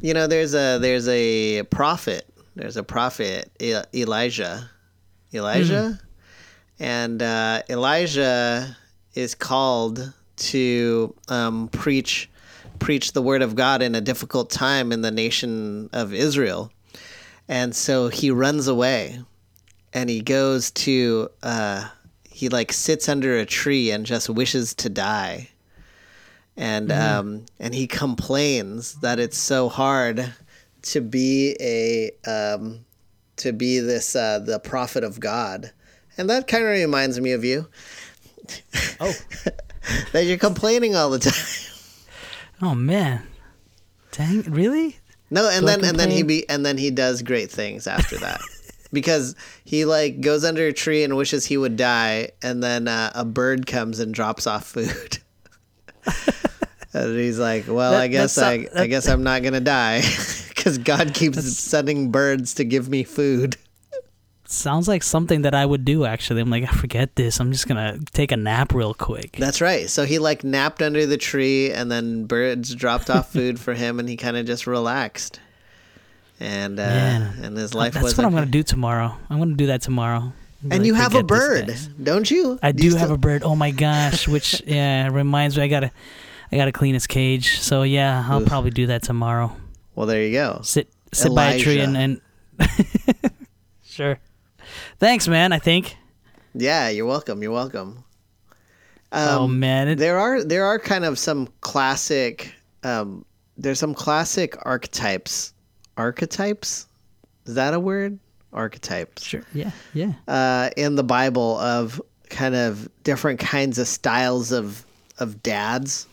[0.00, 2.28] You know, there's a there's a prophet.
[2.56, 3.50] There's a prophet
[3.94, 4.68] Elijah.
[5.34, 5.98] Elijah,
[6.78, 6.82] Hmm.
[6.82, 8.76] and uh, Elijah
[9.14, 12.28] is called to um, preach
[12.78, 16.72] preach the word of God in a difficult time in the nation of Israel,
[17.48, 19.20] and so he runs away,
[19.92, 21.88] and he goes to uh,
[22.28, 25.48] he like sits under a tree and just wishes to die.
[26.56, 30.32] And um, and he complains that it's so hard
[30.82, 32.84] to be a um,
[33.42, 35.72] to be this uh, the prophet of God,
[36.16, 37.68] and that kind of reminds me of you.
[39.00, 39.12] Oh.
[40.12, 41.34] that you're complaining all the time.
[42.60, 43.26] Oh man,
[44.12, 44.42] dang!
[44.42, 44.98] Really?
[45.30, 48.16] No, and Do then and then he be and then he does great things after
[48.18, 48.40] that.
[48.92, 53.10] Because he like goes under a tree and wishes he would die, and then uh,
[53.14, 55.16] a bird comes and drops off food.
[56.92, 60.02] and he's like, "Well, That- I guess I, not- I guess I'm not gonna die,
[60.48, 63.56] because God keeps sending birds to give me food."
[64.44, 66.04] Sounds like something that I would do.
[66.04, 67.40] Actually, I'm like, I forget this.
[67.40, 69.36] I'm just gonna take a nap real quick.
[69.38, 69.88] That's right.
[69.88, 73.98] So he like napped under the tree, and then birds dropped off food for him,
[73.98, 75.40] and he kind of just relaxed.
[76.40, 79.16] And uh, and his life That's was what I'm gonna do tomorrow.
[79.30, 80.32] I'm gonna do that tomorrow.
[80.70, 82.58] And you have a bird, don't you?
[82.62, 83.42] I do you have still- a bird.
[83.44, 84.28] Oh my gosh!
[84.28, 85.90] Which yeah reminds me, I gotta,
[86.52, 87.58] I gotta clean his cage.
[87.60, 88.48] So yeah, I'll Oof.
[88.48, 89.56] probably do that tomorrow.
[89.94, 90.60] Well, there you go.
[90.62, 92.20] Sit sit by a tree and, and
[93.84, 94.18] sure.
[94.98, 95.52] Thanks, man.
[95.52, 95.96] I think.
[96.54, 97.42] Yeah, you're welcome.
[97.42, 98.04] You're welcome.
[99.12, 102.54] oh Um, man, it, there are there are kind of some classic.
[102.84, 103.24] Um,
[103.56, 105.54] there's some classic archetypes.
[105.96, 106.86] Archetypes,
[107.46, 108.18] is that a word?
[108.52, 109.22] Archetypes.
[109.24, 109.42] sure.
[109.54, 110.12] Yeah, yeah.
[110.28, 114.84] uh, in the Bible of kind of different kinds of styles of
[115.18, 116.06] of dads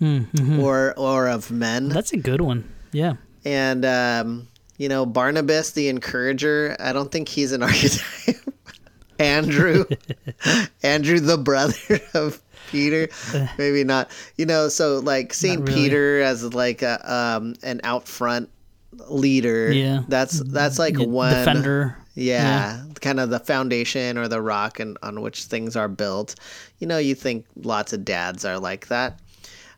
[0.00, 0.60] Mm-hmm.
[0.60, 1.88] or or of men.
[1.90, 2.64] That's a good one.
[2.92, 3.14] Yeah.
[3.44, 6.76] and um, you know Barnabas the encourager.
[6.80, 8.36] I don't think he's an archetype.
[9.18, 9.84] Andrew,
[10.82, 13.08] Andrew the brother of Peter,
[13.58, 14.10] maybe not.
[14.36, 15.74] You know, so like Saint really.
[15.82, 18.48] Peter as like a um an out front
[19.08, 19.70] leader.
[19.72, 20.02] Yeah.
[20.08, 21.96] that's that's like Yeah, one defender.
[22.14, 26.34] Yeah, kind of the foundation or the rock and on which things are built.
[26.78, 29.20] You know, you think lots of dads are like that.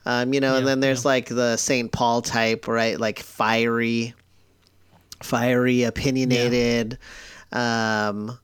[0.05, 2.99] Um, you know, and then there's like the Saint Paul type, right?
[2.99, 4.15] Like fiery,
[5.23, 6.99] fiery, opinionated.
[7.53, 8.39] Um,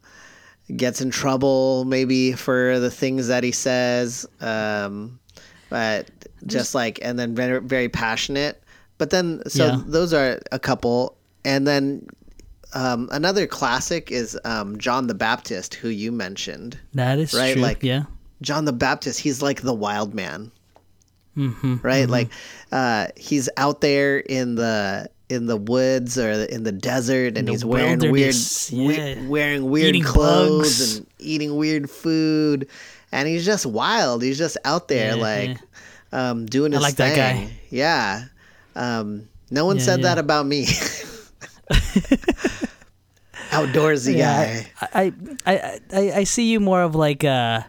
[0.76, 4.26] gets in trouble maybe for the things that he says.
[4.40, 5.18] Um,
[5.70, 6.08] but
[6.46, 8.62] just like and then very very passionate.
[8.98, 9.82] But then so Yeah.
[9.86, 12.06] those are a couple, and then
[12.74, 16.78] um, another classic is um, John the Baptist, who you mentioned.
[16.94, 17.62] That is Right, true.
[17.62, 18.02] like- yeah.
[18.42, 20.52] John the Baptist, he's like the wild man,
[21.38, 21.77] Mm-hmm.
[21.83, 22.09] right?
[22.09, 22.29] Like
[22.72, 27.53] uh, he's out there in the in the woods or in the desert, and the
[27.53, 30.96] he's wearing weird, wilderness, we- wearing weird Eating clothes bugs.
[30.98, 32.68] and eating weird food,
[33.12, 34.22] and he's just wild.
[34.22, 35.59] He's just out there, Yeah, like
[36.12, 36.31] yeah.
[36.31, 37.14] um, doing his like thing.
[37.16, 37.51] that guy.
[37.70, 38.24] Yeah.
[38.74, 40.66] Um, no one Yeah, said that about me.
[43.51, 44.66] Outdoorsy Yeah, guy.
[44.81, 45.12] I,
[45.46, 47.66] I, I, I, I see you more of like a,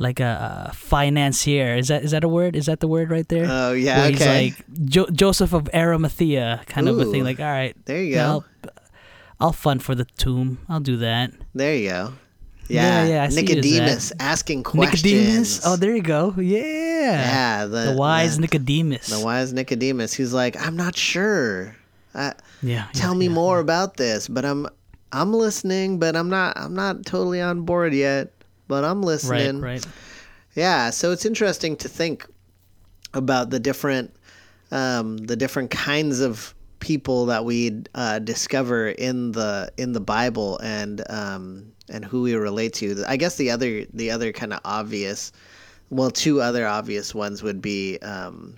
[0.00, 1.76] like a financier.
[1.76, 2.56] Is that is that a word?
[2.56, 3.46] Is that the word right there?
[3.48, 4.44] Oh yeah, Where okay.
[4.44, 7.24] He's like jo- Joseph of Arimathea, kind of a thing.
[7.24, 8.20] Like, all right, there you go.
[8.20, 8.44] I'll,
[9.40, 10.58] I'll fund for the tomb.
[10.68, 11.32] I'll do that.
[11.54, 12.12] There you go.
[12.68, 15.04] Yeah, Yeah, yeah, I see you as Nicodemus asking questions.
[15.04, 15.60] Nicodemus.
[15.64, 16.34] Oh, there you go.
[16.36, 16.60] Yeah.
[16.60, 19.06] yeah, the, The wise the, Nicodemus.
[19.06, 20.12] the wise Nicodemus.
[20.12, 21.74] Who's like, I'm not sure.
[22.14, 22.32] Uh,
[22.62, 22.88] yeah.
[22.92, 23.32] tell yeah, me yeah.
[23.32, 24.66] more about this, but I'm
[25.12, 28.32] I'm listening, but I'm not I'm not totally on board yet,
[28.68, 29.06] but I'm Right.
[29.06, 29.60] listening.
[29.60, 29.86] Right.
[30.54, 32.26] Yeah, so it's interesting to think
[33.14, 34.14] about the different
[34.70, 40.58] um, the different kinds of people that we uh, discover in the in the Bible
[40.62, 43.02] and um, and who we relate to.
[43.06, 45.32] I guess the other the other kind of obvious,
[45.90, 48.56] well, two other obvious ones would be um,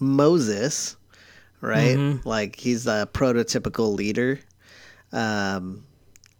[0.00, 0.96] Moses,
[1.60, 1.96] right?
[1.96, 2.28] Mm-hmm.
[2.28, 4.40] Like he's the prototypical leader,
[5.12, 5.84] um,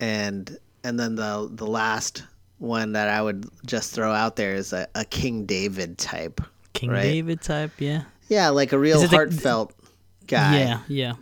[0.00, 2.24] and and then the the last
[2.64, 6.40] one that I would just throw out there is a, a King David type.
[6.72, 7.02] King right?
[7.02, 7.72] David type.
[7.78, 8.02] Yeah.
[8.28, 9.74] Yeah, like a real it the- heartfelt
[10.26, 10.80] guy Yeah.
[10.88, 11.12] Yeah.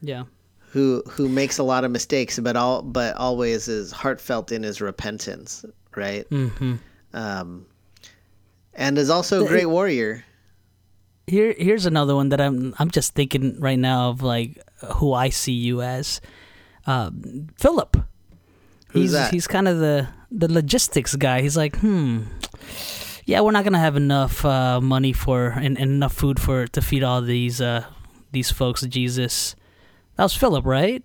[0.00, 0.24] Yeah.
[0.70, 4.80] who who makes a lot of mistakes, but all but always is heartfelt in his
[4.80, 5.64] repentance,
[5.96, 6.28] right?
[6.30, 6.76] Mm-hmm.
[7.12, 7.66] Um,
[8.74, 10.24] and is also a great warrior.
[11.26, 12.74] Here, here's another one that I'm.
[12.78, 14.58] I'm just thinking right now of like
[14.96, 16.20] who I see you as,
[16.86, 17.96] um, Philip.
[18.88, 19.30] Who's he's that?
[19.32, 21.42] he's kind of the the logistics guy.
[21.42, 22.22] He's like, hmm,
[23.24, 26.82] yeah, we're not gonna have enough uh, money for and, and enough food for to
[26.82, 27.84] feed all these uh
[28.32, 28.82] these folks.
[28.82, 29.54] Jesus,
[30.16, 31.04] that was Philip, right?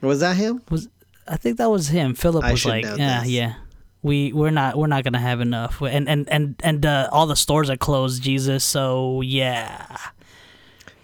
[0.00, 0.62] Was that him?
[0.70, 0.88] Was
[1.28, 2.14] I think that was him.
[2.14, 3.30] Philip was like, yeah, this.
[3.30, 3.54] yeah.
[4.02, 7.36] We we're not we're not gonna have enough, and and and and uh, all the
[7.36, 8.64] stores are closed, Jesus.
[8.64, 9.96] So yeah,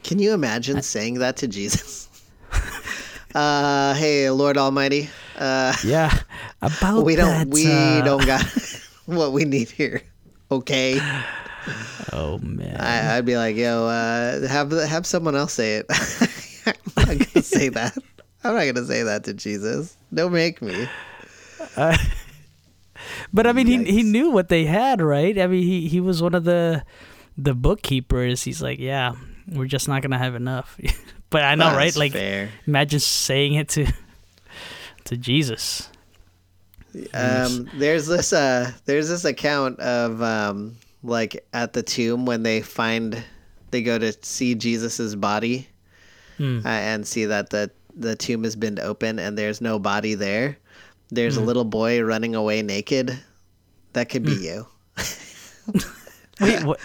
[0.02, 2.08] Can you imagine saying that to Jesus?
[3.36, 6.18] uh, hey, Lord Almighty, uh, yeah.
[6.60, 8.44] About we don't that, we uh, don't got
[9.06, 10.02] what we need here.
[10.50, 10.98] Okay,
[12.12, 15.86] Oh man, I, I'd be like, yo, uh, have have someone else say it.
[16.66, 16.74] I'm
[17.18, 17.96] not gonna say that.
[18.44, 19.96] I'm not gonna say that to Jesus.
[20.12, 20.88] Don't make me.
[23.32, 25.38] but I mean, he he knew what they had, right?
[25.38, 26.84] I mean, he he was one of the
[27.36, 28.42] the bookkeepers.
[28.42, 29.12] He's like, yeah,
[29.48, 30.78] we're just not gonna have enough.
[31.30, 31.94] but I know, right?
[31.94, 32.50] Like, fair.
[32.66, 33.86] imagine saying it to
[35.08, 35.90] to Jesus.
[37.12, 42.62] Um, there's this uh, there's this account of um, like at the tomb when they
[42.62, 43.22] find
[43.70, 45.68] they go to see Jesus's body
[46.38, 46.60] Hmm.
[46.64, 50.56] uh, and see that the the tomb has been open and there's no body there.
[51.10, 51.42] There's Hmm.
[51.42, 53.18] a little boy running away naked.
[53.94, 54.66] That could be you.
[56.40, 56.78] Wait, what?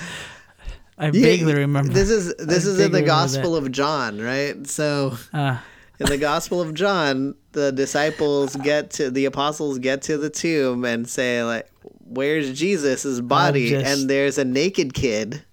[0.97, 1.93] I vaguely remember.
[1.93, 4.65] This is this I is in the Gospel of John, right?
[4.67, 5.57] So Uh,
[6.03, 10.85] in the Gospel of John, the disciples get to the apostles get to the tomb
[10.85, 15.43] and say like, "Where's Jesus's body?" just- And there's a naked kid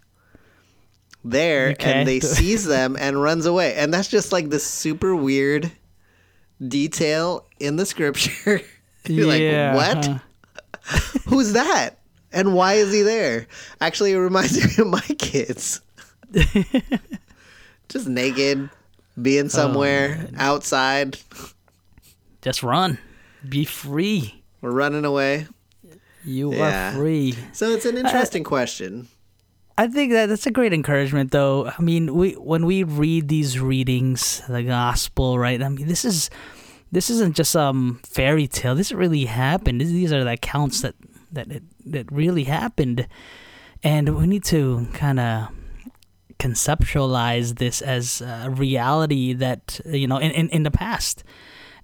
[1.24, 3.74] there, and they seize them and runs away.
[3.74, 5.70] And that's just like this super weird
[6.66, 8.60] detail in the scripture.
[9.06, 10.06] You're yeah, like, what?
[10.06, 10.98] huh.
[11.26, 11.98] Who's that?
[12.32, 13.46] And why is he there?
[13.80, 15.80] Actually, it reminds me of my kids.
[17.88, 18.70] Just naked,
[19.22, 21.18] being oh, somewhere outside.
[22.42, 22.98] Just run,
[23.48, 24.42] be free.
[24.60, 25.46] We're running away.
[26.24, 26.92] You Yeah.
[26.92, 27.34] are free.
[27.52, 29.08] So it's an interesting question.
[29.78, 31.66] I think that that's a great encouragement, though.
[31.66, 35.62] I mean, we when we read these readings, the gospel, right?
[35.62, 36.28] I mean, this is
[36.92, 38.74] this isn't just some fairy tale.
[38.74, 39.80] This really happened.
[39.80, 40.94] These- These are the accounts that
[41.32, 43.06] that it that really happened,
[43.82, 45.48] and we need to kind of
[46.40, 51.22] conceptualize this as a reality that you know in, in, in the past.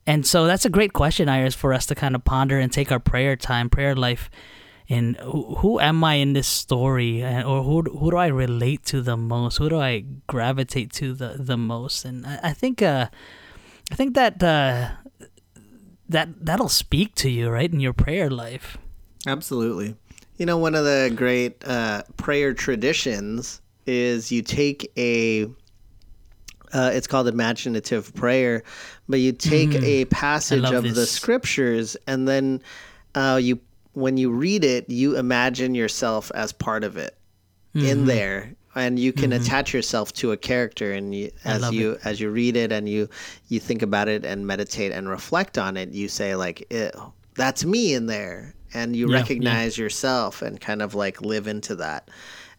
[0.09, 2.93] And so that's a great question, Iris, for us to kind of ponder and take
[2.93, 4.31] our prayer time, prayer life
[4.89, 8.85] in who, who am I in this story, and, or who who do I relate
[8.87, 9.59] to the most?
[9.59, 12.05] Who do I gravitate to the the most?
[12.05, 13.09] And I, I think uh,
[13.91, 14.91] I think that uh,
[16.09, 18.79] that that'll speak to you, right, in your prayer life.
[19.27, 19.97] Absolutely.
[20.39, 25.47] You know, one of the great uh, prayer traditions is you take a
[26.73, 28.63] uh, it's called imaginative prayer,
[29.09, 32.61] but you take a passage of the scriptures and then
[33.15, 33.61] uh, you
[33.93, 37.17] when you read it, you imagine yourself as part of it
[37.75, 40.93] in there, and you can attach yourself to a character.
[40.93, 43.09] And you, as you as you read it and you
[43.49, 46.67] you think about it and meditate and reflect on it, you say like,
[47.37, 49.21] "That's me in there," and you Yeah, yeah.
[49.23, 52.11] recognize yourself and kind of like live into that.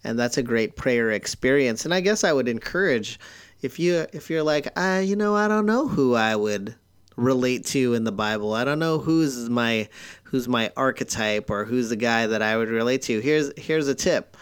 [0.03, 1.85] And that's a great prayer experience.
[1.85, 3.19] And I guess I would encourage
[3.61, 6.75] if you if you're like, I you know, I don't know who I would
[7.15, 8.53] relate to in the Bible.
[8.53, 9.89] I don't know who's my
[10.23, 13.19] who's my archetype or who's the guy that I would relate to.
[13.19, 14.37] Here's here's a tip.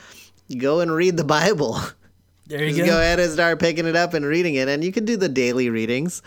[0.57, 1.79] Go and read the Bible.
[2.47, 2.85] There you Just go.
[2.85, 4.67] go ahead and start picking it up and reading it.
[4.67, 6.21] And you can do the daily readings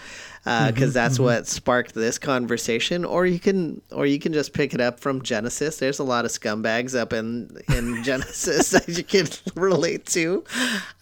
[0.48, 3.04] because Mm-hmm, that's what sparked this conversation.
[3.04, 5.76] Or you can, or you can just pick it up from Genesis.
[5.76, 10.44] There's a lot of scumbags up in in Genesis that you can relate to,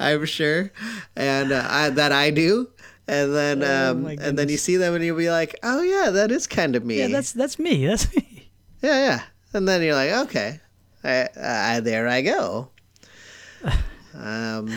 [0.01, 0.73] I'm sure,
[1.15, 2.69] and uh, I, that I do.
[3.09, 6.11] And then, Oh, um, and then you see them, and you'll be like, "Oh yeah,
[6.11, 7.87] that is kind of me." Yeah, that's that's me.
[7.87, 8.51] That's me.
[8.83, 9.23] yeah, yeah.
[9.53, 10.59] And then you're like, "Okay,
[11.05, 12.71] I, I, there I go."
[14.17, 14.71] Um,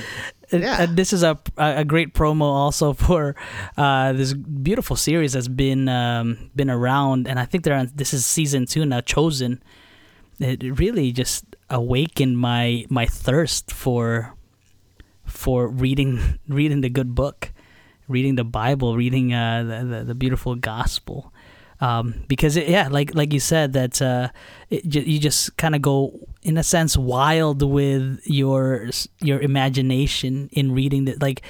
[0.52, 0.82] And- Yeah.
[0.82, 3.36] and this is a a great promo also for
[3.78, 7.90] uh, this beautiful series that's been um, been around, and I think they're on.
[7.96, 9.02] This is season two now.
[9.02, 9.62] Chosen.
[10.40, 14.34] It really just awakened my my thirst for
[15.26, 17.52] for reading reading the good book,
[18.08, 21.32] reading the Bible, reading uh, the, the the beautiful gospel.
[21.82, 24.30] Um, because it, yeah, like like you said, that uh,
[24.70, 28.90] it, you just kind of go in a sense wild with your
[29.22, 31.22] your imagination in reading that.
[31.22, 31.42] Like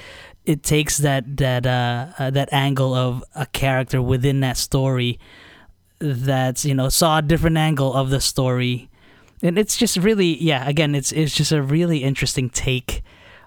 [0.45, 5.19] it takes that that uh, uh, that angle of a character within that story
[5.99, 8.89] that you know saw a different angle of the story,
[9.41, 10.67] and it's just really yeah.
[10.67, 13.03] Again, it's it's just a really interesting take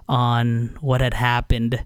[0.07, 1.83] on what had happened.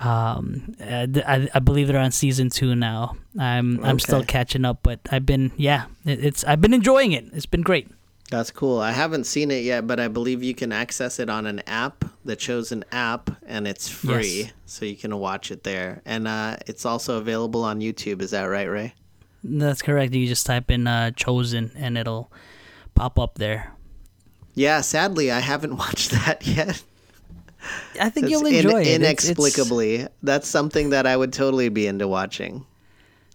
[0.00, 3.16] Um, uh, I, I believe they're on season two now.
[3.38, 7.26] I'm I'm still catching up, but I've been yeah, it, it's I've been enjoying it.
[7.32, 7.88] It's been great.
[8.30, 8.78] That's cool.
[8.78, 12.04] I haven't seen it yet, but I believe you can access it on an app,
[12.24, 14.52] the Chosen app, and it's free, Yes.
[14.66, 16.00] so you can watch it there.
[16.04, 18.22] And uh, it's also available on YouTube.
[18.22, 18.94] Is that right, Ray?
[19.42, 20.14] That's correct.
[20.14, 22.30] You just type in uh, chosen and it'll
[22.94, 23.72] pop up there.
[24.54, 24.80] Yeah.
[24.82, 26.82] Sadly, I haven't watched that yet.
[28.00, 28.86] I think It's you'll in- enjoy it.
[28.86, 30.06] It's- it's- inexplicably.
[30.22, 32.64] That's something that I would totally be into watching.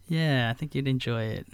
[0.07, 1.47] Yeah, I think you'd enjoy it.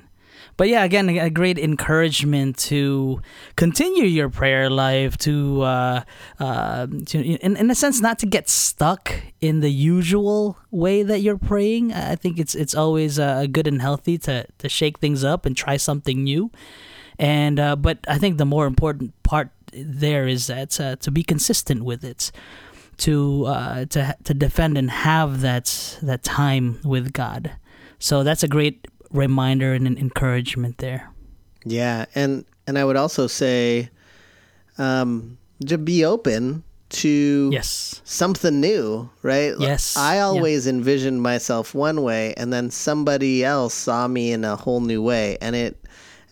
[0.57, 3.21] But yeah, again, a a great encouragement to
[3.55, 6.01] continue your prayer life, to, uh,
[6.39, 11.19] uh, to in, in a sense, not to get stuck in the usual way that
[11.21, 11.93] you're praying.
[11.93, 15.55] I think it's it's always uh, good and healthy to, to shake things up and
[15.55, 16.51] try something new.
[17.19, 21.23] And uh, but I think the more important part there is that uh, to be
[21.23, 22.31] consistent with it,
[22.97, 27.51] to uh, to to defend and have that that time with God.
[27.99, 31.09] So that's a great reminder and an encouragement there.
[31.65, 33.89] Yeah, and and I would also say,
[34.77, 38.01] um, to be open to Yes.
[38.03, 39.53] something new, right?
[39.59, 40.25] Yes, I yeah.
[40.25, 45.01] always envisioned myself one way and then somebody else saw me in a whole new
[45.01, 45.77] way and it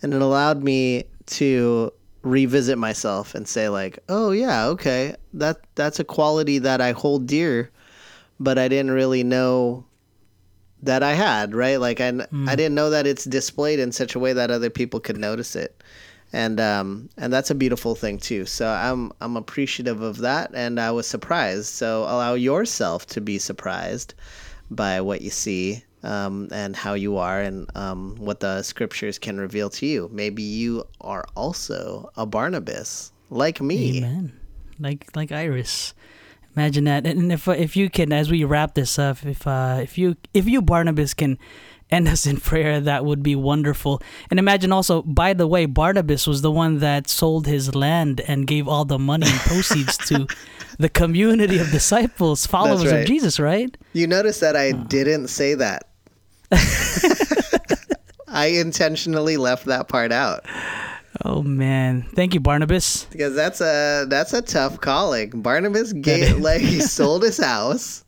[0.02, 1.90] and it allowed me to
[2.22, 5.14] revisit myself and say like, "Oh yeah, okay.
[5.34, 7.70] That that's a quality that I hold dear,
[8.38, 9.84] but I didn't really know
[10.82, 11.80] that I had, right?
[11.80, 12.08] Like I
[12.46, 15.56] I didn't know that it's displayed in such a way that other people could notice
[15.56, 15.82] it."
[16.32, 18.46] and um, and that's a beautiful thing too.
[18.46, 21.66] So I'm I'm appreciative of that, and I was surprised.
[21.66, 24.14] So allow yourself to be surprised
[24.70, 29.38] by what you see um, and how you are, and um, what the scriptures can
[29.38, 30.08] reveal to you.
[30.12, 33.98] Maybe you are also a Barnabas, like me.
[33.98, 34.38] Amen.
[34.78, 35.94] Like like Iris.
[36.56, 37.06] Imagine that.
[37.06, 40.16] And if uh, if you can, as we wrap this up, if uh, if you
[40.34, 41.38] if you Barnabas can
[41.90, 44.02] end us in prayer, that would be wonderful.
[44.30, 48.46] And imagine also, by the way, Barnabas was the one that sold his land and
[48.46, 50.26] gave all the money and proceeds to
[50.78, 53.00] the community of disciples, followers right.
[53.00, 53.76] of Jesus, right?
[53.92, 55.89] You notice that I didn't say that.
[58.28, 60.44] I intentionally left that part out.
[61.24, 63.04] Oh man, thank you, Barnabas.
[63.06, 65.30] because that's a that's a tough calling.
[65.42, 68.04] Barnabas gave like he sold his house,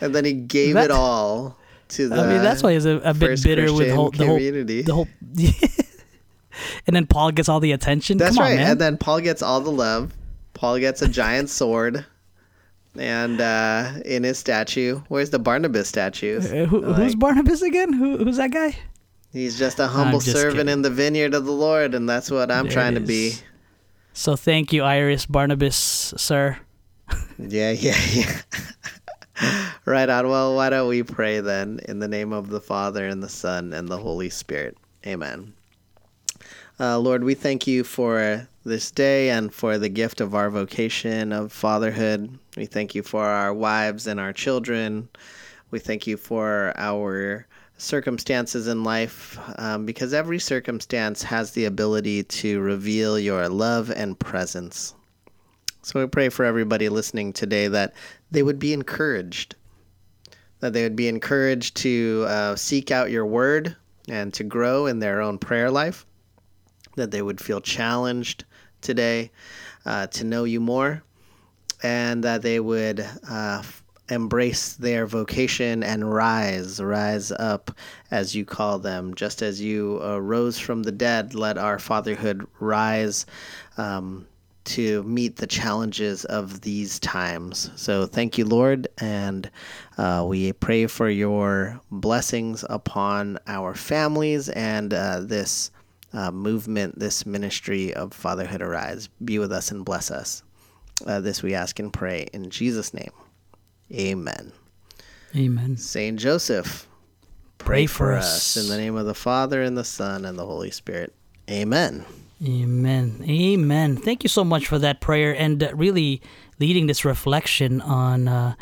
[0.00, 2.16] and then he gave That- it all to the.
[2.16, 4.82] I mean, that's why he's a, a bit bitter with Christian whole, the whole community.
[4.82, 5.08] the whole.
[6.86, 8.16] and then Paul gets all the attention.
[8.18, 8.56] That's Come on, right.
[8.58, 8.70] man.
[8.72, 10.14] And then Paul gets all the love.
[10.54, 12.06] Paul gets a giant sword.
[12.96, 16.38] And uh, in his statue, where's the Barnabas statue?
[16.38, 17.92] Uh, who, who's Barnabas again?
[17.92, 18.76] Who, who's that guy?
[19.34, 20.72] he's just a humble just servant kidding.
[20.72, 23.34] in the vineyard of the Lord, and that's what I'm There trying to be.
[24.14, 26.56] So thank you, Iris Barnabas, sir.
[27.36, 28.40] Yeah, yeah, yeah.
[29.84, 30.28] right on.
[30.28, 33.72] Well, why don't we pray then in the name of the Father and the Son
[33.72, 34.78] and the Holy Spirit?
[35.04, 35.52] Amen.
[36.78, 41.32] Uh, Lord, we thank you for this day and for the gift of our vocation
[41.32, 42.38] of fatherhood.
[42.56, 45.08] We thank you for our wives and our children.
[45.70, 47.46] We thank you for our
[47.78, 54.18] circumstances in life um, because every circumstance has the ability to reveal your love and
[54.18, 54.94] presence.
[55.82, 57.92] So we pray for everybody listening today that
[58.30, 59.56] they would be encouraged,
[60.60, 63.76] that they would be encouraged to uh, seek out your word
[64.08, 66.06] and to grow in their own prayer life,
[66.96, 68.44] that they would feel challenged
[68.80, 69.30] today
[69.84, 71.02] uh, to know you more,
[71.84, 73.62] and that they would uh,
[74.08, 77.70] embrace their vocation and rise, rise up
[78.10, 79.14] as you call them.
[79.14, 83.26] Just as you uh, rose from the dead, let our fatherhood rise.
[83.76, 84.26] Um,
[84.64, 87.70] to meet the challenges of these times.
[87.76, 89.50] So thank you, Lord, and
[89.98, 95.70] uh, we pray for your blessings upon our families and uh, this
[96.14, 99.10] uh, movement, this ministry of Fatherhood Arise.
[99.22, 100.42] Be with us and bless us.
[101.06, 103.10] Uh, this we ask and pray in Jesus' name.
[103.92, 104.52] Amen.
[105.36, 105.76] Amen.
[105.76, 106.86] Saint Joseph,
[107.58, 108.56] Pray for us.
[108.56, 111.12] in the name of the Father and the Son and the Holy Spirit.
[111.50, 112.04] Amen.
[112.46, 113.24] Amen.
[113.28, 113.96] Amen.
[113.96, 116.20] Thank you so much for that prayer and uh, really
[116.60, 118.54] leading this reflection on uh,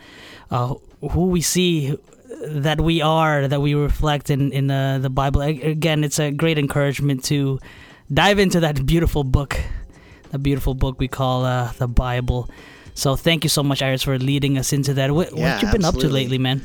[0.50, 0.74] uh,
[1.10, 1.96] who we see
[2.44, 5.42] that we are, that we reflect in, in uh, the Bible.
[5.42, 7.58] Again, it's a great encouragement to
[8.12, 9.58] dive into that beautiful book,
[10.32, 12.50] the beautiful book we call uh, the Bible.
[12.94, 15.12] So thank you so much, Iris, for leading us into that.
[15.12, 16.62] What, Yeah, what you been up to lately, man?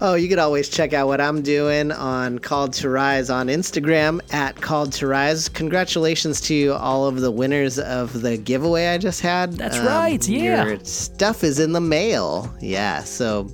[0.00, 4.20] Oh, you could always check out what I'm doing on Called to Rise on Instagram
[4.34, 5.48] at Called to Rise.
[5.48, 9.50] Congratulations to all of the winners of the giveaway I just had.
[9.50, 10.64] Um, That's right, yeah.
[10.64, 12.52] Your stuff is in the mail.
[12.60, 13.48] Yeah, so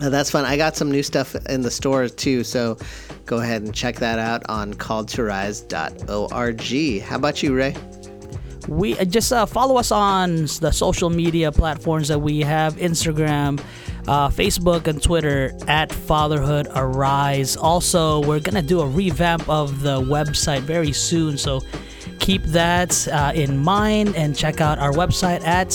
[0.00, 0.44] uh, that's fun.
[0.44, 2.76] I got some new stuff in the store too, so
[3.24, 7.02] go ahead and check that out on calledtorise.org.
[7.02, 7.74] How about you, Ray?
[8.68, 13.60] We uh, just uh, follow us on the social media platforms that we have instagram
[14.08, 17.56] uh, facebook and twitter at fatherhood arise.
[17.56, 21.60] Also we're gonna do a revamp of the website very soon so
[22.18, 25.68] keep that uh, in mind and check out our website at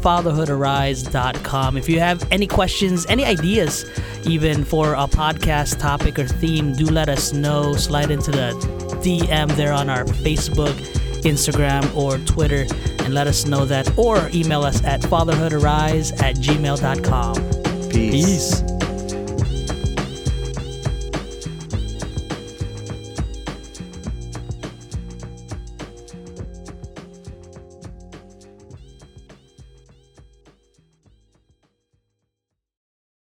[0.00, 3.84] fatherhoodarise.com if you have any questions any ideas
[4.26, 7.74] even for a podcast topic or theme do let us know.
[7.74, 8.52] Slide into the
[9.00, 12.66] dm there on our facebook Instagram or Twitter
[13.00, 17.88] and let us know that or email us at fatherhoodarise at gmail.com.
[17.90, 18.60] Peace.
[18.62, 18.69] Peace.